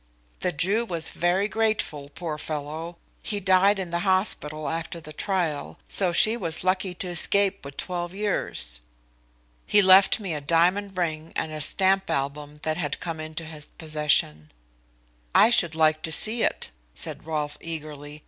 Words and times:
"The 0.39 0.51
Jew 0.51 0.83
was 0.83 1.11
very 1.11 1.47
grateful, 1.47 2.09
poor 2.09 2.39
fellow. 2.39 2.97
He 3.21 3.39
died 3.39 3.77
in 3.77 3.91
the 3.91 3.99
hospital 3.99 4.67
after 4.67 4.99
the 4.99 5.13
trial, 5.13 5.77
so 5.87 6.11
she 6.11 6.35
was 6.35 6.63
lucky 6.63 6.95
to 6.95 7.07
escape 7.07 7.63
with 7.63 7.77
twelve 7.77 8.11
years. 8.11 8.81
He 9.67 9.79
left 9.79 10.19
me 10.19 10.33
a 10.33 10.41
diamond 10.41 10.97
ring 10.97 11.33
and 11.35 11.51
a 11.51 11.61
stamp 11.61 12.09
album 12.09 12.61
that 12.63 12.77
had 12.77 12.99
come 12.99 13.19
into 13.19 13.45
his 13.45 13.67
possession." 13.67 14.51
"I 15.35 15.51
should 15.51 15.75
like 15.75 16.01
to 16.01 16.11
see 16.11 16.41
it," 16.41 16.71
said 16.95 17.27
Rolfe 17.27 17.59
eagerly. 17.61 18.19